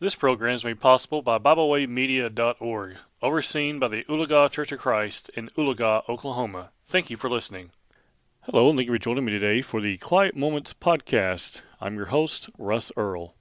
This 0.00 0.16
program 0.16 0.56
is 0.56 0.64
made 0.64 0.80
possible 0.80 1.22
by 1.22 1.38
BibleWayMedia.org, 1.38 2.96
overseen 3.22 3.78
by 3.78 3.86
the 3.86 4.02
Oologah 4.08 4.50
Church 4.50 4.72
of 4.72 4.80
Christ 4.80 5.30
in 5.36 5.50
Oologah, 5.50 6.02
Oklahoma. 6.08 6.70
Thank 6.84 7.10
you 7.10 7.16
for 7.16 7.30
listening. 7.30 7.70
Hello, 8.40 8.68
and 8.68 8.76
thank 8.76 8.88
you 8.88 8.92
for 8.92 8.98
joining 8.98 9.24
me 9.24 9.30
today 9.30 9.62
for 9.62 9.80
the 9.80 9.96
Quiet 9.98 10.34
Moments 10.34 10.74
podcast. 10.74 11.62
I'm 11.80 11.94
your 11.94 12.06
host, 12.06 12.50
Russ 12.58 12.90
Earl. 12.96 13.36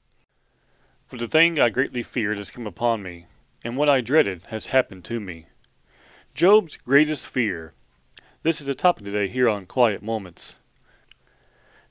For 1.07 1.17
the 1.17 1.27
thing 1.27 1.59
I 1.59 1.69
greatly 1.69 2.03
feared 2.03 2.37
has 2.37 2.51
come 2.51 2.67
upon 2.67 3.01
me, 3.01 3.25
and 3.65 3.75
what 3.75 3.89
I 3.89 4.01
dreaded 4.01 4.43
has 4.49 4.67
happened 4.67 5.03
to 5.05 5.19
me. 5.19 5.47
Job's 6.35 6.77
greatest 6.77 7.27
fear. 7.27 7.73
This 8.43 8.61
is 8.61 8.67
the 8.67 8.75
topic 8.75 9.05
today 9.05 9.27
here 9.27 9.49
on 9.49 9.65
Quiet 9.65 10.03
Moments. 10.03 10.59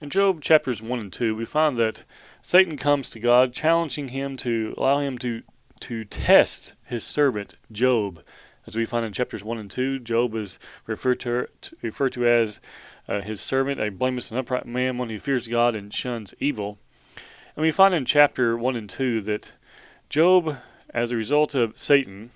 In 0.02 0.10
Job 0.10 0.40
chapters 0.40 0.82
1 0.82 0.98
and 0.98 1.12
2, 1.12 1.36
we 1.36 1.44
find 1.44 1.78
that 1.78 2.02
Satan 2.42 2.76
comes 2.76 3.08
to 3.10 3.20
God, 3.20 3.52
challenging 3.52 4.08
him 4.08 4.36
to 4.38 4.74
allow 4.76 4.98
him 4.98 5.16
to, 5.18 5.44
to 5.78 6.04
test 6.04 6.74
his 6.82 7.04
servant 7.04 7.54
Job. 7.70 8.20
As 8.66 8.74
we 8.74 8.84
find 8.84 9.06
in 9.06 9.12
chapters 9.12 9.44
1 9.44 9.58
and 9.58 9.70
2, 9.70 10.00
Job 10.00 10.34
is 10.34 10.58
referred 10.88 11.20
to, 11.20 11.46
referred 11.82 12.14
to 12.14 12.26
as 12.26 12.60
uh, 13.06 13.20
his 13.20 13.40
servant, 13.40 13.80
a 13.80 13.90
blameless 13.90 14.32
and 14.32 14.40
upright 14.40 14.66
man, 14.66 14.98
one 14.98 15.08
who 15.08 15.20
fears 15.20 15.46
God 15.46 15.76
and 15.76 15.94
shuns 15.94 16.34
evil. 16.40 16.80
And 17.54 17.62
we 17.62 17.70
find 17.70 17.94
in 17.94 18.04
chapter 18.04 18.58
1 18.58 18.74
and 18.74 18.90
2 18.90 19.20
that 19.20 19.52
Job, 20.08 20.56
as 20.90 21.12
a 21.12 21.16
result 21.16 21.54
of 21.54 21.78
Satan, 21.78 22.30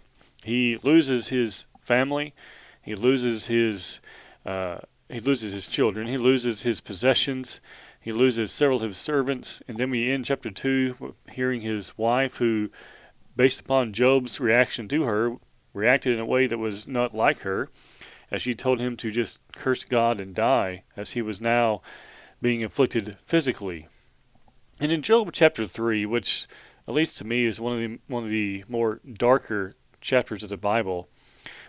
he 0.45 0.79
loses 0.85 1.31
his 1.31 1.67
family, 1.81 2.33
he 2.81 2.95
loses 2.95 3.47
his 3.47 4.01
uh, 4.45 4.79
he 5.09 5.21
loses 5.21 5.53
his 5.53 5.69
children, 5.69 6.09
he 6.09 6.19
loses 6.19 6.63
his 6.63 6.81
possessions, 6.81 7.61
he 8.01 8.13
loses 8.13 8.51
several 8.53 8.83
of 8.83 8.91
his 8.91 8.99
servants, 8.99 9.63
and 9.69 9.79
then 9.79 9.91
we 9.91 10.11
end 10.11 10.25
chapter 10.25 10.51
2 10.51 11.15
hearing 11.31 11.61
his 11.61 11.97
wife, 11.97 12.37
who, 12.37 12.71
based 13.37 13.61
upon 13.61 13.93
Job's 13.93 14.41
reaction 14.41 14.89
to 14.89 15.05
her, 15.05 15.37
reacted 15.73 16.15
in 16.15 16.21
a 16.21 16.27
way 16.27 16.47
that 16.47 16.59
was 16.59 16.89
not 16.89 17.15
like 17.15 17.41
her, 17.41 17.69
as 18.31 18.43
she 18.43 18.55
told 18.55 18.81
him 18.81 18.97
to 18.97 19.11
just 19.11 19.39
curse 19.53 19.85
God 19.85 20.21
and 20.21 20.35
die, 20.35 20.83
as 20.97 21.13
he 21.13 21.23
was 21.23 21.41
now 21.41 21.83
being 22.43 22.65
afflicted 22.65 23.17
physically. 23.25 23.87
And 24.81 24.93
in 24.93 25.03
Job 25.03 25.31
chapter 25.33 25.67
3, 25.67 26.05
which 26.07 26.47
at 26.89 26.95
least 26.95 27.19
to 27.19 27.25
me 27.25 27.45
is 27.45 27.61
one 27.61 27.73
of 27.73 27.79
the 27.79 27.99
one 28.07 28.25
of 28.25 28.31
the 28.31 28.65
more 28.69 29.01
darker 29.11 29.75
chapters 30.01 30.43
of 30.43 30.51
the 30.51 30.57
Bible, 30.57 31.09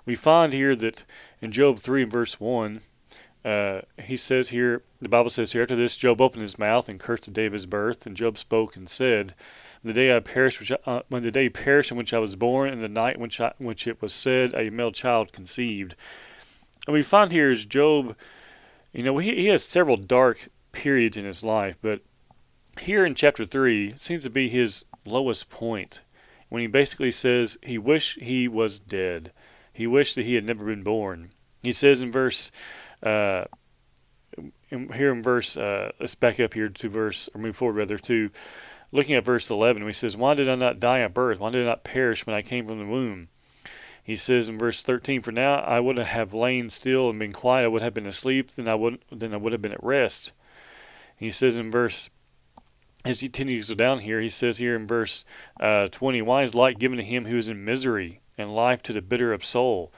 we 0.05 0.15
find 0.15 0.53
here 0.53 0.75
that 0.75 1.05
in 1.41 1.51
Job 1.51 1.79
3 1.79 2.03
and 2.03 2.11
verse 2.11 2.39
1, 2.39 2.81
uh, 3.47 3.81
he 4.03 4.17
says 4.17 4.49
here, 4.49 4.83
the 5.01 5.07
Bible 5.07 5.29
says 5.29 5.53
here, 5.53 5.61
after 5.61 5.75
this, 5.75 5.95
Job 5.95 6.19
opened 6.19 6.41
his 6.41 6.59
mouth 6.59 6.89
and 6.89 6.99
cursed 6.99 7.25
the 7.25 7.31
day 7.31 7.45
of 7.45 7.53
his 7.53 7.65
birth, 7.65 8.05
and 8.05 8.17
Job 8.17 8.37
spoke 8.37 8.75
and 8.75 8.89
said, 8.89 9.33
"The 9.83 9.93
day 9.93 10.13
I 10.13 10.19
perished, 10.19 10.59
which 10.59 10.71
I, 10.71 10.77
uh, 10.85 11.01
when 11.07 11.23
the 11.23 11.31
day 11.31 11.47
perished 11.49 11.91
in 11.91 11.97
which 11.97 12.13
I 12.13 12.19
was 12.19 12.35
born, 12.35 12.69
and 12.69 12.83
the 12.83 12.89
night 12.89 13.17
which 13.17 13.39
I, 13.39 13.53
which 13.57 13.87
it 13.87 14.01
was 14.01 14.13
said, 14.13 14.53
a 14.53 14.69
male 14.69 14.91
child 14.91 15.31
conceived." 15.31 15.95
And 16.85 16.93
we 16.93 17.01
find 17.01 17.31
here 17.31 17.49
is 17.49 17.65
Job, 17.65 18.17
you 18.91 19.03
know, 19.03 19.17
he, 19.17 19.35
he 19.35 19.45
has 19.47 19.63
several 19.63 19.97
dark 19.97 20.49
periods 20.73 21.15
in 21.15 21.23
his 21.25 21.43
life, 21.43 21.77
but 21.81 22.01
here 22.81 23.05
in 23.05 23.15
chapter 23.15 23.45
three 23.45 23.95
seems 23.97 24.23
to 24.25 24.29
be 24.29 24.49
his 24.49 24.83
lowest 25.05 25.49
point, 25.49 26.01
when 26.49 26.61
he 26.61 26.67
basically 26.67 27.11
says 27.11 27.57
he 27.63 27.77
wished 27.77 28.19
he 28.19 28.47
was 28.47 28.77
dead, 28.77 29.31
he 29.71 29.87
wished 29.87 30.15
that 30.15 30.25
he 30.25 30.35
had 30.35 30.45
never 30.45 30.65
been 30.65 30.83
born. 30.83 31.29
He 31.63 31.73
says 31.73 32.01
in 32.01 32.11
verse 32.11 32.51
uh, 33.03 33.45
here 34.69 35.11
in 35.11 35.23
verse, 35.23 35.57
uh, 35.57 35.91
let's 35.99 36.15
back 36.15 36.39
up 36.39 36.53
here 36.53 36.69
to 36.69 36.89
verse, 36.89 37.29
or 37.33 37.41
move 37.41 37.55
forward 37.55 37.77
rather, 37.77 37.97
to 37.97 38.29
looking 38.91 39.15
at 39.15 39.25
verse 39.25 39.49
11. 39.49 39.85
He 39.85 39.93
says, 39.93 40.17
Why 40.17 40.33
did 40.33 40.49
I 40.49 40.55
not 40.55 40.79
die 40.79 40.99
at 40.99 41.13
birth? 41.13 41.39
Why 41.39 41.49
did 41.49 41.63
I 41.63 41.69
not 41.69 41.83
perish 41.83 42.25
when 42.25 42.35
I 42.35 42.41
came 42.41 42.67
from 42.67 42.79
the 42.79 42.85
womb? 42.85 43.29
He 44.03 44.15
says 44.15 44.47
in 44.47 44.57
verse 44.57 44.81
13, 44.81 45.21
For 45.21 45.31
now 45.31 45.55
I 45.55 45.79
would 45.79 45.97
have 45.97 46.33
lain 46.33 46.69
still 46.69 47.09
and 47.09 47.19
been 47.19 47.33
quiet. 47.33 47.65
I 47.65 47.67
would 47.67 47.81
have 47.81 47.93
been 47.93 48.05
asleep, 48.05 48.51
then 48.51 48.67
I 48.67 48.75
would, 48.75 48.99
then 49.11 49.33
I 49.33 49.37
would 49.37 49.51
have 49.51 49.61
been 49.61 49.73
at 49.73 49.83
rest. 49.83 50.31
He 51.17 51.31
says 51.31 51.57
in 51.57 51.71
verse, 51.71 52.09
as 53.03 53.21
he 53.21 53.27
continues 53.27 53.67
down 53.75 53.99
here, 53.99 54.21
he 54.21 54.29
says 54.29 54.57
here 54.57 54.75
in 54.75 54.87
verse 54.87 55.25
uh, 55.59 55.87
20, 55.87 56.21
Why 56.21 56.43
is 56.43 56.55
light 56.55 56.79
given 56.79 56.97
to 56.97 57.03
him 57.03 57.25
who 57.25 57.37
is 57.37 57.49
in 57.49 57.65
misery, 57.65 58.21
and 58.37 58.55
life 58.55 58.81
to 58.83 58.93
the 58.93 59.01
bitter 59.01 59.33
of 59.33 59.43
soul? 59.43 59.91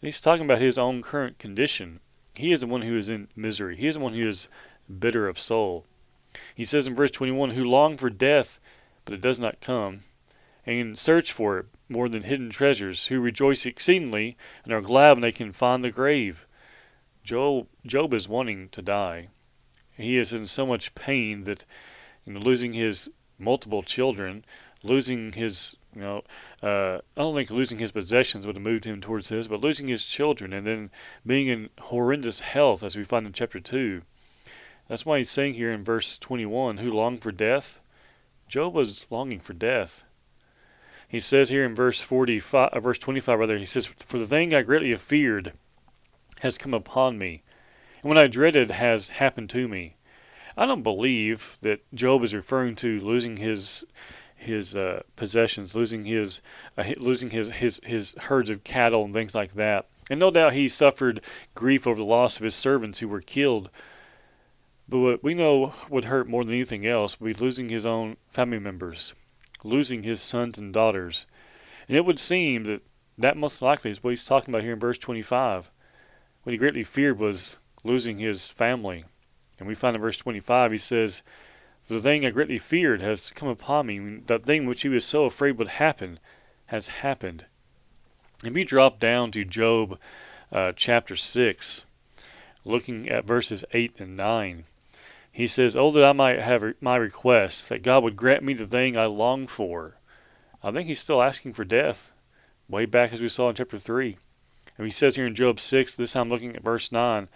He's 0.00 0.20
talking 0.20 0.44
about 0.44 0.60
his 0.60 0.78
own 0.78 1.02
current 1.02 1.38
condition. 1.38 2.00
He 2.38 2.52
is 2.52 2.60
the 2.60 2.68
one 2.68 2.82
who 2.82 2.96
is 2.96 3.10
in 3.10 3.26
misery. 3.34 3.74
He 3.74 3.88
is 3.88 3.96
the 3.96 4.00
one 4.00 4.14
who 4.14 4.28
is 4.28 4.48
bitter 4.88 5.26
of 5.26 5.40
soul. 5.40 5.86
He 6.54 6.64
says 6.64 6.86
in 6.86 6.94
verse 6.94 7.10
21 7.10 7.50
who 7.50 7.64
long 7.64 7.96
for 7.96 8.10
death, 8.10 8.60
but 9.04 9.12
it 9.12 9.20
does 9.20 9.40
not 9.40 9.60
come, 9.60 10.00
and 10.64 10.96
search 10.96 11.32
for 11.32 11.58
it 11.58 11.66
more 11.88 12.08
than 12.08 12.22
hidden 12.22 12.50
treasures, 12.50 13.08
who 13.08 13.20
rejoice 13.20 13.66
exceedingly 13.66 14.36
and 14.62 14.72
are 14.72 14.80
glad 14.80 15.14
when 15.14 15.22
they 15.22 15.32
can 15.32 15.52
find 15.52 15.82
the 15.82 15.90
grave. 15.90 16.46
Job, 17.24 17.66
Job 17.84 18.14
is 18.14 18.28
wanting 18.28 18.68
to 18.68 18.82
die. 18.82 19.30
He 19.96 20.16
is 20.16 20.32
in 20.32 20.46
so 20.46 20.64
much 20.64 20.94
pain 20.94 21.42
that 21.42 21.64
you 22.24 22.34
know, 22.34 22.38
losing 22.38 22.72
his 22.72 23.10
multiple 23.36 23.82
children, 23.82 24.44
losing 24.84 25.32
his 25.32 25.74
you 25.94 26.00
know, 26.00 26.22
uh, 26.62 26.98
I 27.16 27.20
don't 27.20 27.34
think 27.34 27.50
losing 27.50 27.78
his 27.78 27.92
possessions 27.92 28.46
would 28.46 28.56
have 28.56 28.64
moved 28.64 28.84
him 28.84 29.00
towards 29.00 29.28
this, 29.28 29.46
but 29.46 29.60
losing 29.60 29.88
his 29.88 30.04
children 30.04 30.52
and 30.52 30.66
then 30.66 30.90
being 31.26 31.48
in 31.48 31.70
horrendous 31.80 32.40
health, 32.40 32.82
as 32.82 32.96
we 32.96 33.04
find 33.04 33.26
in 33.26 33.32
chapter 33.32 33.60
2. 33.60 34.02
That's 34.88 35.04
why 35.04 35.18
he's 35.18 35.30
saying 35.30 35.54
here 35.54 35.72
in 35.72 35.84
verse 35.84 36.16
21 36.16 36.78
who 36.78 36.90
longed 36.90 37.20
for 37.20 37.32
death? 37.32 37.80
Job 38.48 38.74
was 38.74 39.06
longing 39.10 39.40
for 39.40 39.52
death. 39.52 40.04
He 41.08 41.20
says 41.20 41.48
here 41.48 41.64
in 41.64 41.74
verse 41.74 42.00
45, 42.00 42.70
uh, 42.70 42.80
verse 42.80 42.98
25, 42.98 43.38
rather, 43.38 43.58
he 43.58 43.64
says, 43.64 43.86
For 43.86 44.18
the 44.18 44.26
thing 44.26 44.54
I 44.54 44.62
greatly 44.62 44.90
have 44.90 45.00
feared 45.00 45.52
has 46.40 46.58
come 46.58 46.74
upon 46.74 47.18
me, 47.18 47.42
and 48.02 48.08
what 48.08 48.18
I 48.18 48.26
dreaded 48.26 48.70
has 48.70 49.10
happened 49.10 49.50
to 49.50 49.68
me. 49.68 49.96
I 50.56 50.66
don't 50.66 50.82
believe 50.82 51.56
that 51.62 51.80
Job 51.94 52.22
is 52.22 52.34
referring 52.34 52.74
to 52.76 53.00
losing 53.00 53.36
his 53.36 53.84
his 54.38 54.76
uh, 54.76 55.02
possessions, 55.16 55.74
losing 55.74 56.04
his 56.04 56.40
uh, 56.76 56.84
losing 56.96 57.30
his, 57.30 57.50
his 57.52 57.80
his 57.84 58.14
herds 58.18 58.50
of 58.50 58.64
cattle 58.64 59.04
and 59.04 59.12
things 59.12 59.34
like 59.34 59.52
that. 59.54 59.88
And 60.08 60.20
no 60.20 60.30
doubt 60.30 60.54
he 60.54 60.68
suffered 60.68 61.20
grief 61.54 61.86
over 61.86 61.98
the 61.98 62.04
loss 62.04 62.38
of 62.38 62.44
his 62.44 62.54
servants 62.54 63.00
who 63.00 63.08
were 63.08 63.20
killed. 63.20 63.70
But 64.88 64.98
what 65.00 65.22
we 65.22 65.34
know 65.34 65.74
would 65.90 66.06
hurt 66.06 66.28
more 66.28 66.44
than 66.44 66.54
anything 66.54 66.86
else 66.86 67.20
would 67.20 67.26
be 67.26 67.44
losing 67.44 67.68
his 67.68 67.84
own 67.84 68.16
family 68.28 68.58
members, 68.58 69.12
losing 69.62 70.02
his 70.02 70.22
sons 70.22 70.56
and 70.56 70.72
daughters. 70.72 71.26
And 71.88 71.96
it 71.96 72.06
would 72.06 72.18
seem 72.18 72.64
that 72.64 72.82
that 73.18 73.36
most 73.36 73.60
likely 73.60 73.90
is 73.90 74.02
what 74.02 74.10
he's 74.10 74.24
talking 74.24 74.54
about 74.54 74.62
here 74.62 74.72
in 74.72 74.78
verse 74.78 74.98
25. 74.98 75.70
What 76.44 76.52
he 76.52 76.56
greatly 76.56 76.84
feared 76.84 77.18
was 77.18 77.56
losing 77.84 78.18
his 78.18 78.48
family. 78.48 79.04
And 79.58 79.66
we 79.66 79.74
find 79.74 79.96
in 79.96 80.00
verse 80.00 80.18
25 80.18 80.72
he 80.72 80.78
says, 80.78 81.22
the 81.88 82.00
thing 82.00 82.24
I 82.24 82.30
greatly 82.30 82.58
feared 82.58 83.00
has 83.00 83.30
come 83.30 83.48
upon 83.48 83.86
me. 83.86 84.20
That 84.26 84.44
thing 84.44 84.66
which 84.66 84.82
he 84.82 84.88
was 84.88 85.04
so 85.04 85.24
afraid 85.24 85.58
would 85.58 85.68
happen 85.68 86.18
has 86.66 86.88
happened. 86.88 87.46
If 88.44 88.56
you 88.56 88.64
drop 88.64 89.00
down 89.00 89.30
to 89.32 89.44
Job 89.44 89.98
uh, 90.52 90.72
chapter 90.76 91.16
6, 91.16 91.84
looking 92.64 93.08
at 93.08 93.24
verses 93.24 93.64
8 93.72 93.94
and 93.98 94.16
9, 94.16 94.64
he 95.32 95.46
says, 95.46 95.76
Oh, 95.76 95.90
that 95.92 96.04
I 96.04 96.12
might 96.12 96.40
have 96.40 96.74
my 96.80 96.96
request, 96.96 97.68
that 97.68 97.82
God 97.82 98.04
would 98.04 98.16
grant 98.16 98.42
me 98.42 98.54
the 98.54 98.66
thing 98.66 98.96
I 98.96 99.06
long 99.06 99.46
for. 99.46 99.96
I 100.62 100.70
think 100.70 100.88
he's 100.88 101.00
still 101.00 101.22
asking 101.22 101.54
for 101.54 101.64
death, 101.64 102.10
way 102.68 102.84
back 102.84 103.12
as 103.12 103.20
we 103.20 103.28
saw 103.28 103.48
in 103.48 103.54
chapter 103.54 103.78
3. 103.78 104.16
And 104.76 104.86
he 104.86 104.90
says 104.90 105.16
here 105.16 105.26
in 105.26 105.34
Job 105.34 105.58
6, 105.58 105.96
this 105.96 106.12
time 106.12 106.28
looking 106.28 106.54
at 106.54 106.62
verse 106.62 106.92
9, 106.92 107.28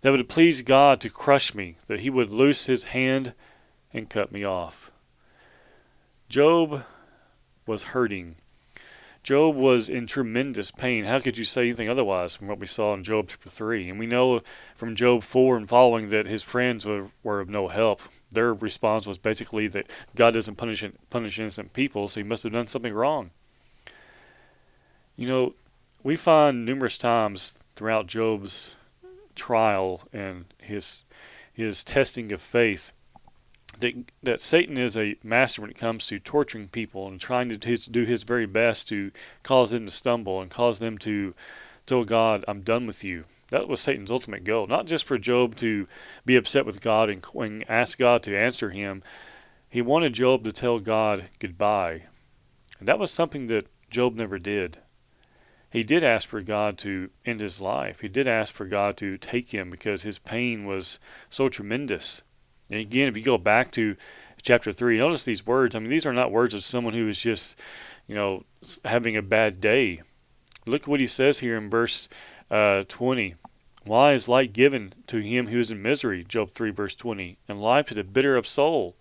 that 0.00 0.10
would 0.10 0.28
please 0.28 0.62
God 0.62 1.00
to 1.00 1.10
crush 1.10 1.54
me, 1.54 1.76
that 1.86 2.00
he 2.00 2.10
would 2.10 2.30
loose 2.30 2.66
his 2.66 2.84
hand 2.84 3.34
and 3.92 4.10
cut 4.10 4.32
me 4.32 4.44
off. 4.44 4.90
Job 6.28 6.84
was 7.66 7.84
hurting. 7.84 8.36
Job 9.22 9.56
was 9.56 9.90
in 9.90 10.06
tremendous 10.06 10.70
pain. 10.70 11.04
How 11.04 11.20
could 11.20 11.36
you 11.36 11.44
say 11.44 11.62
anything 11.62 11.88
otherwise 11.88 12.36
from 12.36 12.48
what 12.48 12.58
we 12.58 12.66
saw 12.66 12.94
in 12.94 13.04
Job 13.04 13.28
chapter 13.28 13.50
3? 13.50 13.90
And 13.90 13.98
we 13.98 14.06
know 14.06 14.40
from 14.74 14.94
Job 14.94 15.22
4 15.22 15.56
and 15.56 15.68
following 15.68 16.08
that 16.08 16.26
his 16.26 16.42
friends 16.42 16.86
were, 16.86 17.08
were 17.22 17.40
of 17.40 17.48
no 17.48 17.68
help. 17.68 18.00
Their 18.30 18.54
response 18.54 19.06
was 19.06 19.18
basically 19.18 19.68
that 19.68 19.90
God 20.14 20.34
doesn't 20.34 20.56
punish, 20.56 20.84
punish 21.10 21.38
innocent 21.38 21.72
people, 21.72 22.08
so 22.08 22.20
he 22.20 22.24
must 22.24 22.42
have 22.44 22.52
done 22.52 22.68
something 22.68 22.94
wrong. 22.94 23.30
You 25.16 25.28
know, 25.28 25.54
we 26.02 26.16
find 26.16 26.64
numerous 26.64 26.96
times 26.96 27.58
throughout 27.74 28.06
Job's 28.06 28.76
trial 29.34 30.02
and 30.12 30.46
his 30.58 31.04
his 31.52 31.82
testing 31.82 32.32
of 32.32 32.40
faith 32.40 32.92
that, 33.80 34.12
that 34.22 34.40
Satan 34.40 34.76
is 34.76 34.96
a 34.96 35.16
master 35.22 35.62
when 35.62 35.70
it 35.70 35.76
comes 35.76 36.06
to 36.06 36.18
torturing 36.18 36.68
people 36.68 37.06
and 37.08 37.20
trying 37.20 37.48
to 37.48 37.76
do 37.76 38.04
his 38.04 38.22
very 38.22 38.46
best 38.46 38.88
to 38.88 39.10
cause 39.42 39.70
them 39.70 39.86
to 39.86 39.90
stumble 39.90 40.40
and 40.40 40.50
cause 40.50 40.78
them 40.78 40.98
to 40.98 41.34
tell 41.86 42.04
God, 42.04 42.44
I'm 42.46 42.60
done 42.60 42.86
with 42.86 43.02
you. 43.02 43.24
That 43.48 43.68
was 43.68 43.80
Satan's 43.80 44.10
ultimate 44.10 44.44
goal. 44.44 44.66
Not 44.66 44.86
just 44.86 45.04
for 45.04 45.18
Job 45.18 45.56
to 45.56 45.88
be 46.24 46.36
upset 46.36 46.66
with 46.66 46.80
God 46.80 47.08
and, 47.08 47.24
and 47.34 47.64
ask 47.68 47.98
God 47.98 48.22
to 48.24 48.36
answer 48.36 48.70
him. 48.70 49.02
He 49.70 49.82
wanted 49.82 50.12
Job 50.12 50.44
to 50.44 50.52
tell 50.52 50.78
God 50.78 51.28
goodbye. 51.38 52.04
And 52.78 52.88
that 52.88 52.98
was 52.98 53.10
something 53.10 53.46
that 53.48 53.66
Job 53.90 54.14
never 54.14 54.38
did. 54.38 54.78
He 55.70 55.82
did 55.82 56.02
ask 56.02 56.28
for 56.28 56.40
God 56.40 56.78
to 56.78 57.10
end 57.26 57.40
his 57.40 57.60
life. 57.60 58.00
He 58.00 58.08
did 58.08 58.26
ask 58.26 58.54
for 58.54 58.64
God 58.64 58.96
to 58.98 59.18
take 59.18 59.50
him 59.50 59.70
because 59.70 60.02
his 60.02 60.18
pain 60.18 60.64
was 60.64 60.98
so 61.28 61.48
tremendous. 61.48 62.22
And 62.70 62.80
again, 62.80 63.08
if 63.08 63.16
you 63.16 63.22
go 63.22 63.38
back 63.38 63.70
to 63.72 63.96
chapter 64.42 64.72
3, 64.72 64.98
notice 64.98 65.24
these 65.24 65.46
words. 65.46 65.74
I 65.74 65.78
mean, 65.78 65.88
these 65.88 66.06
are 66.06 66.12
not 66.12 66.32
words 66.32 66.54
of 66.54 66.64
someone 66.64 66.94
who 66.94 67.08
is 67.08 67.20
just, 67.20 67.58
you 68.06 68.14
know, 68.14 68.44
having 68.84 69.16
a 69.16 69.22
bad 69.22 69.60
day. 69.60 70.02
Look 70.66 70.86
what 70.86 71.00
he 71.00 71.06
says 71.06 71.38
here 71.38 71.56
in 71.56 71.70
verse 71.70 72.08
uh, 72.50 72.84
20. 72.88 73.34
Why 73.84 74.12
is 74.12 74.28
light 74.28 74.52
given 74.52 74.92
to 75.06 75.18
him 75.18 75.46
who 75.46 75.60
is 75.60 75.70
in 75.70 75.80
misery? 75.80 76.24
Job 76.24 76.52
3, 76.52 76.70
verse 76.70 76.94
20. 76.94 77.38
And 77.48 77.62
life 77.62 77.86
to 77.86 77.94
the 77.94 78.04
bitter 78.04 78.36
of 78.36 78.46
soul. 78.46 78.96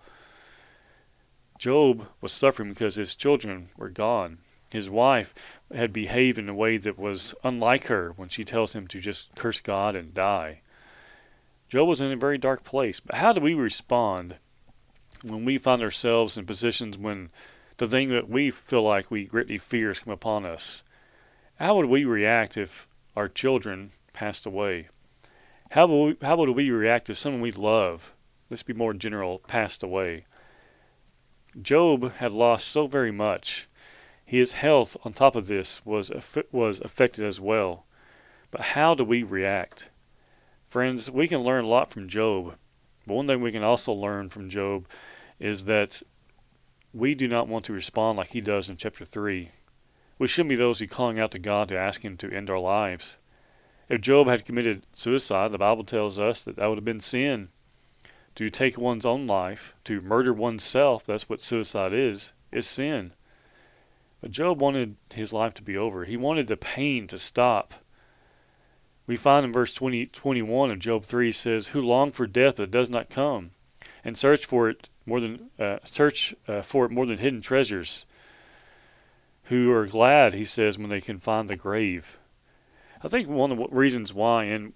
Job 1.57 2.07
was 2.21 2.31
suffering 2.31 2.69
because 2.69 2.95
his 2.95 3.15
children 3.15 3.67
were 3.75 3.89
gone. 3.89 4.37
His 4.71 4.89
wife 4.89 5.33
had 5.73 5.93
behaved 5.93 6.37
in 6.37 6.49
a 6.49 6.53
way 6.53 6.77
that 6.77 6.99
was 6.99 7.33
unlike 7.43 7.85
her 7.87 8.11
when 8.15 8.29
she 8.29 8.43
tells 8.43 8.73
him 8.73 8.87
to 8.87 8.99
just 8.99 9.33
curse 9.35 9.59
God 9.59 9.95
and 9.95 10.13
die. 10.13 10.61
Job 11.69 11.87
was 11.87 11.99
in 11.99 12.11
a 12.11 12.15
very 12.15 12.37
dark 12.37 12.63
place. 12.63 12.99
But 12.99 13.15
how 13.15 13.33
do 13.33 13.41
we 13.41 13.53
respond 13.53 14.35
when 15.21 15.45
we 15.45 15.57
find 15.57 15.81
ourselves 15.81 16.37
in 16.37 16.45
positions 16.45 16.97
when 16.97 17.29
the 17.77 17.87
thing 17.87 18.09
that 18.09 18.29
we 18.29 18.51
feel 18.51 18.83
like 18.83 19.11
we 19.11 19.25
greatly 19.25 19.57
fear 19.57 19.89
has 19.89 19.99
come 19.99 20.13
upon 20.13 20.45
us? 20.45 20.83
How 21.59 21.75
would 21.75 21.87
we 21.87 22.05
react 22.05 22.55
if 22.57 22.87
our 23.15 23.27
children 23.27 23.91
passed 24.13 24.45
away? 24.45 24.87
How 25.71 25.87
would 25.87 26.19
we, 26.21 26.25
how 26.25 26.37
would 26.37 26.49
we 26.49 26.71
react 26.71 27.09
if 27.09 27.17
someone 27.17 27.41
we 27.41 27.51
love, 27.51 28.13
let's 28.49 28.63
be 28.63 28.73
more 28.73 28.93
general, 28.93 29.39
passed 29.39 29.83
away? 29.83 30.25
Job 31.61 32.13
had 32.15 32.31
lost 32.31 32.67
so 32.67 32.87
very 32.87 33.11
much. 33.11 33.67
His 34.23 34.53
health, 34.53 34.95
on 35.03 35.13
top 35.13 35.35
of 35.35 35.47
this, 35.47 35.85
was 35.85 36.11
was 36.51 36.79
affected 36.81 37.25
as 37.25 37.41
well. 37.41 37.85
But 38.51 38.61
how 38.61 38.93
do 38.93 39.03
we 39.03 39.23
react? 39.23 39.89
Friends, 40.67 41.09
we 41.09 41.27
can 41.27 41.41
learn 41.41 41.63
a 41.63 41.67
lot 41.67 41.91
from 41.91 42.09
Job. 42.09 42.55
But 43.05 43.13
one 43.13 43.27
thing 43.27 43.41
we 43.41 43.53
can 43.53 43.63
also 43.63 43.93
learn 43.93 44.29
from 44.29 44.49
Job 44.49 44.85
is 45.39 45.65
that 45.65 46.01
we 46.93 47.15
do 47.15 47.27
not 47.27 47.47
want 47.47 47.63
to 47.65 47.73
respond 47.73 48.17
like 48.17 48.29
he 48.29 48.41
does 48.41 48.69
in 48.69 48.75
chapter 48.75 49.05
3. 49.05 49.49
We 50.19 50.27
shouldn't 50.27 50.49
be 50.49 50.55
those 50.55 50.79
who 50.79 50.87
calling 50.87 51.19
out 51.19 51.31
to 51.31 51.39
God 51.39 51.69
to 51.69 51.77
ask 51.77 52.03
him 52.03 52.17
to 52.17 52.31
end 52.31 52.49
our 52.49 52.59
lives. 52.59 53.17
If 53.87 54.01
Job 54.01 54.27
had 54.27 54.45
committed 54.45 54.85
suicide, 54.93 55.51
the 55.51 55.57
Bible 55.57 55.85
tells 55.85 56.19
us 56.19 56.41
that 56.41 56.57
that 56.57 56.67
would 56.67 56.77
have 56.77 56.85
been 56.85 56.99
sin 56.99 57.49
to 58.35 58.49
take 58.49 58.77
one's 58.77 59.05
own 59.05 59.25
life, 59.25 59.73
to 59.85 60.01
murder 60.01 60.33
oneself, 60.33 61.05
that's 61.05 61.29
what 61.29 61.41
suicide 61.41 61.93
is, 61.93 62.33
is 62.51 62.67
sin. 62.67 63.13
But 64.21 64.31
Job 64.31 64.61
wanted 64.61 64.95
his 65.13 65.31
life 65.31 65.53
to 65.55 65.63
be 65.63 65.77
over. 65.77 66.03
He 66.03 66.17
wanted 66.17 66.47
the 66.47 66.57
pain 66.57 67.07
to 67.07 67.17
stop. 67.17 67.73
We 69.07 69.15
find 69.15 69.45
in 69.45 69.53
verse 69.53 69.73
20, 69.73 70.07
21 70.07 70.69
of 70.69 70.79
Job 70.79 71.05
3 71.05 71.31
says, 71.31 71.69
Who 71.69 71.81
long 71.81 72.11
for 72.11 72.27
death 72.27 72.57
that 72.57 72.71
does 72.71 72.89
not 72.89 73.09
come, 73.09 73.51
and 74.03 74.17
search 74.17 74.45
for 74.45 74.69
it 74.69 74.89
more 75.05 75.21
than 75.21 75.49
uh, 75.57 75.77
search 75.85 76.35
uh, 76.47 76.61
for 76.61 76.85
it 76.85 76.91
more 76.91 77.05
than 77.05 77.17
hidden 77.17 77.41
treasures. 77.41 78.05
Who 79.45 79.71
are 79.71 79.87
glad, 79.87 80.33
he 80.33 80.43
says, 80.43 80.77
when 80.77 80.89
they 80.89 80.99
can 80.99 81.19
find 81.19 81.49
the 81.49 81.55
grave. 81.55 82.19
I 83.01 83.07
think 83.07 83.29
one 83.29 83.51
of 83.51 83.57
the 83.57 83.67
reasons 83.69 84.13
why, 84.13 84.43
and 84.43 84.73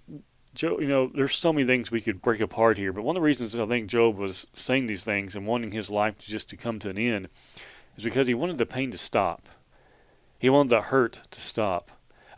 Job, 0.54 0.80
you 0.80 0.88
know, 0.88 1.10
there's 1.14 1.34
so 1.34 1.52
many 1.52 1.66
things 1.66 1.90
we 1.90 2.00
could 2.00 2.22
break 2.22 2.40
apart 2.40 2.78
here, 2.78 2.92
but 2.92 3.02
one 3.02 3.16
of 3.16 3.20
the 3.20 3.26
reasons 3.26 3.58
I 3.58 3.66
think 3.66 3.88
Job 3.88 4.16
was 4.16 4.46
saying 4.54 4.86
these 4.86 5.04
things 5.04 5.36
and 5.36 5.46
wanting 5.46 5.72
his 5.72 5.90
life 5.90 6.16
to 6.18 6.26
just 6.26 6.48
to 6.50 6.56
come 6.56 6.78
to 6.78 6.88
an 6.88 6.96
end 6.96 7.28
is 7.96 8.04
because 8.04 8.28
he 8.28 8.34
wanted 8.34 8.56
the 8.56 8.64
pain 8.64 8.90
to 8.92 8.98
stop. 8.98 9.48
He 10.38 10.48
wanted 10.48 10.70
the 10.70 10.82
hurt 10.82 11.20
to 11.30 11.40
stop. 11.40 11.90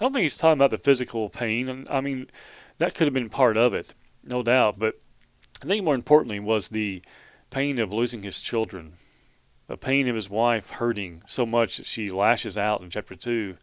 I 0.04 0.06
don't 0.06 0.12
think 0.12 0.24
he's 0.24 0.36
talking 0.36 0.58
about 0.58 0.70
the 0.70 0.76
physical 0.76 1.30
pain. 1.30 1.86
I 1.88 2.02
mean, 2.02 2.26
that 2.76 2.94
could 2.94 3.06
have 3.06 3.14
been 3.14 3.30
part 3.30 3.56
of 3.56 3.72
it, 3.72 3.94
no 4.22 4.42
doubt, 4.42 4.78
but 4.78 4.96
I 5.62 5.66
think 5.66 5.82
more 5.82 5.94
importantly 5.94 6.38
was 6.40 6.68
the 6.68 7.00
pain 7.48 7.78
of 7.78 7.90
losing 7.90 8.22
his 8.22 8.42
children, 8.42 8.92
the 9.66 9.78
pain 9.78 10.06
of 10.06 10.14
his 10.14 10.28
wife 10.28 10.72
hurting 10.72 11.22
so 11.26 11.46
much 11.46 11.78
that 11.78 11.86
she 11.86 12.10
lashes 12.10 12.58
out 12.58 12.82
in 12.82 12.90
chapter 12.90 13.14
2 13.14 13.56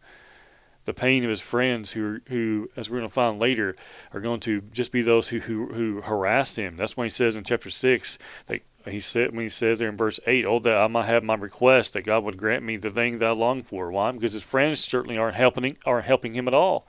the 0.84 0.92
pain 0.92 1.22
of 1.22 1.30
his 1.30 1.40
friends 1.40 1.92
who 1.92 2.18
who 2.26 2.68
as 2.76 2.90
we're 2.90 2.98
going 2.98 3.08
to 3.08 3.14
find 3.14 3.38
later 3.38 3.76
are 4.12 4.20
going 4.20 4.40
to 4.40 4.62
just 4.72 4.90
be 4.90 5.00
those 5.00 5.28
who 5.28 5.38
who, 5.38 5.66
who 5.68 6.00
harassed 6.00 6.58
him 6.58 6.76
that's 6.76 6.96
why 6.96 7.04
he 7.04 7.08
says 7.08 7.36
in 7.36 7.44
chapter 7.44 7.70
6 7.70 8.18
that 8.46 8.62
he 8.88 9.00
said 9.00 9.32
when 9.32 9.44
he 9.44 9.48
says 9.48 9.78
there 9.78 9.88
in 9.88 9.96
verse 9.96 10.18
8 10.26 10.44
oh 10.46 10.58
that 10.58 10.76
i 10.76 10.86
might 10.86 11.06
have 11.06 11.22
my 11.22 11.34
request 11.34 11.92
that 11.92 12.02
god 12.02 12.24
would 12.24 12.36
grant 12.36 12.64
me 12.64 12.76
the 12.76 12.90
thing 12.90 13.18
that 13.18 13.28
i 13.28 13.32
long 13.32 13.62
for. 13.62 13.90
Why? 13.90 14.12
Because 14.12 14.32
his 14.32 14.42
friends 14.42 14.80
certainly 14.80 15.16
aren't 15.16 15.36
helping 15.36 15.76
aren't 15.86 16.06
helping 16.06 16.34
him 16.34 16.48
at 16.48 16.54
all. 16.54 16.86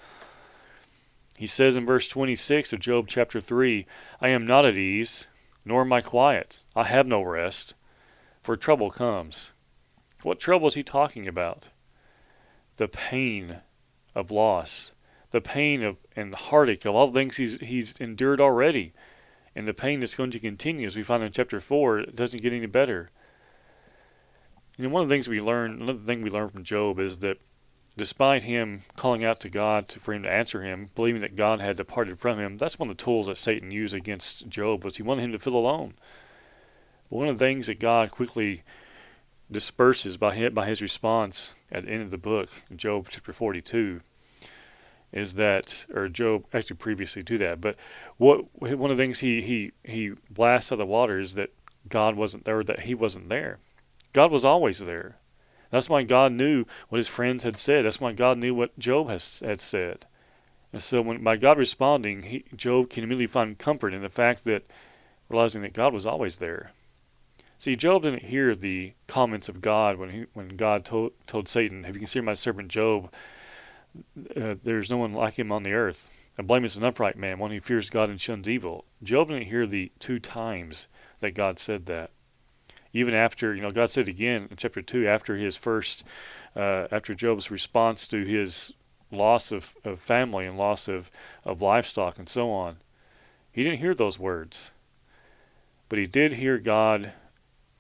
He 1.38 1.48
says 1.48 1.76
in 1.76 1.86
verse 1.86 2.08
26 2.08 2.74
of 2.74 2.80
job 2.80 3.08
chapter 3.08 3.40
3 3.40 3.86
i 4.22 4.28
am 4.28 4.46
not 4.46 4.66
at 4.66 4.78
ease 4.78 5.28
nor 5.66 5.82
am 5.82 5.94
i 5.94 6.02
quiet. 6.02 6.64
I 6.76 6.86
have 6.86 7.08
no 7.08 7.22
rest 7.22 7.76
for 8.42 8.56
trouble 8.56 8.90
comes. 8.90 9.52
What 10.24 10.40
trouble 10.40 10.68
is 10.68 10.76
he 10.76 10.84
talking 10.84 11.28
about? 11.28 11.70
The 12.78 12.88
pain 12.88 13.62
of 14.14 14.32
loss, 14.32 14.94
the 15.32 15.42
pain 15.42 15.84
of 15.84 15.98
and 16.16 16.34
the 16.34 16.38
heartache 16.38 16.86
of 16.86 16.96
all 16.96 17.08
the 17.08 17.20
things 17.20 17.38
he's 17.38 17.60
he's 17.60 17.98
endured 18.00 18.42
already, 18.42 18.94
and 19.56 19.68
the 19.68 19.74
pain 19.74 20.00
that's 20.00 20.16
going 20.16 20.32
to 20.32 20.40
continue 20.40 20.88
as 20.88 20.96
we 20.96 21.04
find 21.04 21.24
in 21.24 21.32
chapter 21.32 21.60
four. 21.60 22.00
It 22.00 22.16
doesn't 22.16 22.42
get 22.42 22.54
any 22.54 22.66
better. 22.66 23.10
Know, 24.78 24.90
one 24.90 25.04
of 25.04 25.10
the 25.10 25.14
things 25.14 25.28
we 25.28 25.40
learn, 25.40 25.82
another 25.82 26.00
thing 26.00 26.22
we 26.22 26.32
learn 26.32 26.50
from 26.50 26.64
Job 26.64 27.00
is 27.00 27.18
that 27.18 27.38
despite 27.96 28.44
him 28.44 28.82
calling 28.96 29.24
out 29.24 29.40
to 29.42 29.50
God 29.50 29.92
for 29.92 30.14
him 30.14 30.24
to 30.24 30.32
answer 30.32 30.64
him, 30.64 30.90
believing 30.96 31.22
that 31.22 31.36
God 31.36 31.62
had 31.62 31.78
departed 31.78 32.20
from 32.20 32.40
him, 32.40 32.58
that's 32.58 32.80
one 32.80 32.90
of 32.90 32.98
the 32.98 33.04
tools 33.04 33.28
that 33.28 33.38
Satan 33.38 33.70
used 33.70 33.94
against 33.94 34.50
Job 34.50 34.84
was 34.84 34.98
he 34.98 35.04
wanted 35.04 35.26
him 35.26 35.32
to 35.32 35.40
feel 35.40 35.56
alone. 35.56 35.94
But 37.10 37.18
one 37.18 37.28
of 37.28 37.38
the 37.38 37.46
things 37.46 37.68
that 37.68 37.80
God 37.80 38.10
quickly 38.10 38.64
disperses 39.52 40.18
by 40.18 40.34
his, 40.34 40.52
by 40.52 40.66
his 40.66 40.82
response 40.82 41.54
at 41.72 41.86
the 41.86 41.92
end 41.92 42.02
of 42.02 42.10
the 42.10 42.18
book, 42.18 42.50
Job 42.76 43.08
chapter 43.10 43.32
42, 43.32 44.02
is 45.14 45.36
that, 45.36 45.86
or 45.94 46.10
Job 46.10 46.46
actually 46.54 46.78
previously 46.78 47.24
to 47.24 47.38
that, 47.38 47.62
but 47.62 47.78
what 48.18 48.60
one 48.60 48.92
of 48.92 48.98
the 48.98 49.04
things 49.04 49.20
he 49.20 49.42
he 49.42 49.72
he 49.84 50.14
blasts 50.30 50.72
out 50.72 50.76
of 50.76 50.80
the 50.80 50.86
water 50.86 51.20
is 51.20 51.36
that 51.36 51.54
God 51.88 52.16
wasn't 52.16 52.46
there, 52.46 52.64
that 52.64 52.82
he 52.82 52.96
wasn't 52.96 53.30
there. 53.30 53.60
God 54.12 54.32
was 54.32 54.44
always 54.44 54.80
there. 54.80 55.18
That's 55.70 55.90
why 55.90 56.04
God 56.04 56.32
knew 56.32 56.66
what 56.90 56.98
his 56.98 57.08
friends 57.08 57.44
had 57.44 57.58
said. 57.58 57.86
That's 57.86 58.02
why 58.02 58.14
God 58.14 58.38
knew 58.38 58.54
what 58.54 58.78
Job 58.78 59.10
has 59.10 59.40
had 59.40 59.60
said. 59.60 60.06
And 60.72 60.82
so, 60.82 61.02
when 61.02 61.24
by 61.24 61.36
God 61.36 61.58
responding, 61.58 62.24
he, 62.24 62.46
Job 62.56 62.90
can 62.90 63.04
immediately 63.04 63.28
find 63.28 63.58
comfort 63.58 63.94
in 63.94 64.02
the 64.02 64.10
fact 64.10 64.44
that 64.46 64.66
realizing 65.30 65.62
that 65.62 65.74
God 65.74 65.94
was 65.94 66.06
always 66.06 66.38
there. 66.38 66.72
See, 67.60 67.76
Job 67.76 68.04
didn't 68.04 68.24
hear 68.26 68.56
the 68.56 68.94
comments 69.08 69.50
of 69.50 69.62
God 69.62 69.98
when 69.98 70.10
he, 70.10 70.26
when 70.34 70.50
God 70.50 70.84
told, 70.84 71.14
told 71.28 71.48
Satan, 71.48 71.84
"Have 71.84 71.96
you 71.96 72.02
considered 72.02 72.26
my 72.26 72.34
servant 72.34 72.70
Job? 72.70 73.12
Uh, 74.36 74.56
there's 74.64 74.90
no 74.90 74.98
one 74.98 75.14
like 75.14 75.38
him 75.38 75.52
on 75.52 75.64
the 75.64 75.74
earth. 75.74 76.12
And 76.38 76.48
blameless 76.48 76.76
and 76.76 76.86
upright 76.86 77.18
man, 77.18 77.38
one 77.38 77.52
who 77.52 77.62
fears 77.62 77.90
God 77.90 78.10
and 78.10 78.20
shuns 78.20 78.50
evil." 78.50 78.86
Job 79.04 79.30
didn't 79.30 79.48
hear 79.48 79.68
the 79.68 79.92
two 80.00 80.20
times 80.20 80.88
that 81.20 81.32
God 81.32 81.60
said 81.60 81.86
that. 81.86 82.12
Even 82.92 83.14
after, 83.14 83.56
you 83.56 83.62
know, 83.62 83.72
God 83.72 83.90
said 83.90 84.08
again 84.08 84.48
in 84.50 84.58
chapter 84.58 84.82
two, 84.82 85.08
after 85.08 85.36
his 85.36 85.58
first, 85.58 86.08
uh, 86.56 86.88
after 86.92 87.14
Job's 87.14 87.50
response 87.50 88.06
to 88.08 88.24
his 88.24 88.74
loss 89.12 89.52
of, 89.52 89.76
of 89.84 90.00
family 90.00 90.46
and 90.46 90.58
loss 90.58 90.88
of, 90.88 91.12
of 91.44 91.62
livestock 91.62 92.18
and 92.18 92.30
so 92.30 92.52
on, 92.52 92.78
he 93.52 93.64
didn't 93.64 93.80
hear 93.80 93.94
those 93.94 94.20
words. 94.20 94.72
But 95.90 96.00
he 96.00 96.08
did 96.08 96.34
hear 96.34 96.58
God 96.58 97.14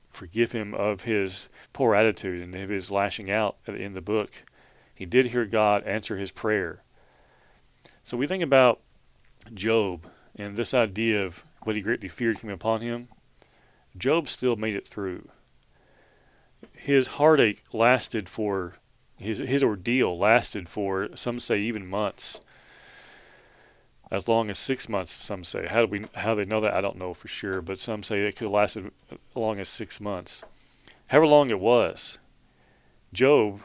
forgive 0.09 0.51
him 0.51 0.75
of 0.75 1.01
his 1.01 1.49
poor 1.73 1.95
attitude 1.95 2.43
and 2.43 2.53
of 2.53 2.69
his 2.69 2.91
lashing 2.91 3.31
out 3.31 3.57
in 3.67 3.93
the 3.93 4.01
book. 4.01 4.45
He 4.93 5.05
did 5.05 5.27
hear 5.27 5.45
God 5.45 5.83
answer 5.83 6.17
his 6.17 6.31
prayer. 6.31 6.83
So 8.03 8.17
we 8.17 8.27
think 8.27 8.43
about 8.43 8.81
Job 9.53 10.05
and 10.35 10.55
this 10.55 10.73
idea 10.73 11.25
of 11.25 11.43
what 11.63 11.75
he 11.75 11.81
greatly 11.81 12.09
feared 12.09 12.39
coming 12.39 12.53
upon 12.53 12.81
him. 12.81 13.07
Job 13.97 14.27
still 14.27 14.55
made 14.55 14.75
it 14.75 14.87
through. 14.87 15.29
His 16.73 17.07
heartache 17.07 17.63
lasted 17.71 18.29
for 18.29 18.75
his 19.17 19.39
his 19.39 19.63
ordeal 19.63 20.17
lasted 20.17 20.67
for 20.67 21.09
some 21.15 21.39
say 21.39 21.59
even 21.59 21.87
months 21.87 22.41
as 24.13 24.27
long 24.27 24.49
as 24.51 24.59
six 24.59 24.87
months. 24.87 25.11
Some 25.11 25.43
say. 25.43 25.67
How 25.67 25.85
do 25.85 25.87
we 25.87 26.05
how 26.13 26.35
they 26.35 26.45
know 26.45 26.61
that? 26.61 26.73
I 26.73 26.81
don't 26.81 26.97
know 26.97 27.13
for 27.13 27.27
sure, 27.27 27.61
but 27.61 27.79
some 27.79 28.03
say 28.03 28.21
it 28.21 28.35
could 28.35 28.45
have 28.45 28.51
lasted 28.51 28.91
as 29.11 29.17
long 29.35 29.59
as 29.59 29.67
six 29.67 29.99
months. 29.99 30.43
However 31.07 31.27
long 31.27 31.49
it 31.49 31.59
was, 31.59 32.19
Job, 33.11 33.61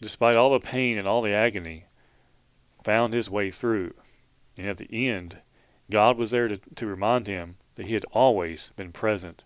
despite 0.00 0.36
all 0.36 0.50
the 0.50 0.60
pain 0.60 0.98
and 0.98 1.06
all 1.06 1.22
the 1.22 1.32
agony, 1.32 1.86
found 2.82 3.12
his 3.12 3.30
way 3.30 3.50
through, 3.50 3.94
and 4.56 4.66
at 4.66 4.78
the 4.78 5.08
end, 5.08 5.38
God 5.90 6.16
was 6.16 6.30
there 6.30 6.48
to, 6.48 6.58
to 6.76 6.86
remind 6.86 7.26
him 7.26 7.56
that 7.74 7.86
He 7.86 7.94
had 7.94 8.04
always 8.12 8.72
been 8.76 8.92
present. 8.92 9.44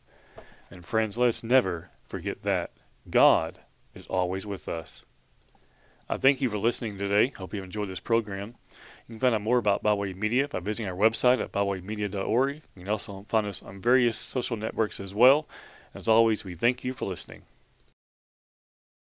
And 0.70 0.84
friends, 0.84 1.16
let's 1.16 1.42
never 1.42 1.90
forget 2.04 2.42
that 2.42 2.72
God 3.08 3.60
is 3.94 4.06
always 4.06 4.46
with 4.46 4.68
us. 4.68 5.04
I 6.08 6.18
thank 6.18 6.40
you 6.40 6.50
for 6.50 6.58
listening 6.58 6.98
today. 6.98 7.32
Hope 7.36 7.54
you 7.54 7.62
enjoyed 7.62 7.88
this 7.88 8.00
program. 8.00 8.56
You 9.08 9.14
can 9.14 9.20
find 9.20 9.34
out 9.34 9.40
more 9.40 9.58
about 9.58 9.82
BibleWay 9.82 10.14
Media 10.14 10.48
by 10.48 10.60
visiting 10.60 10.90
our 10.90 10.96
website 10.96 11.40
at 11.40 11.52
biblewaymedia.org. 11.52 12.54
You 12.74 12.82
can 12.82 12.88
also 12.88 13.24
find 13.28 13.46
us 13.46 13.62
on 13.62 13.80
various 13.80 14.18
social 14.18 14.56
networks 14.56 15.00
as 15.00 15.14
well. 15.14 15.48
As 15.94 16.08
always, 16.08 16.44
we 16.44 16.54
thank 16.54 16.84
you 16.84 16.92
for 16.92 17.06
listening. 17.06 17.42